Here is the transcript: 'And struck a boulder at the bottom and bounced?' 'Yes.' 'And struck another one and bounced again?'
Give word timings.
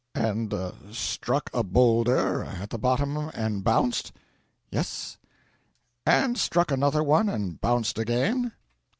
'And 0.15 0.51
struck 0.91 1.51
a 1.53 1.61
boulder 1.61 2.43
at 2.43 2.71
the 2.71 2.79
bottom 2.79 3.17
and 3.35 3.63
bounced?' 3.63 4.11
'Yes.' 4.71 5.19
'And 6.07 6.39
struck 6.39 6.71
another 6.71 7.03
one 7.03 7.29
and 7.29 7.61
bounced 7.61 7.99
again?' 7.99 8.51